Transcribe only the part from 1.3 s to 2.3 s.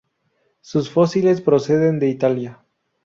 proceden de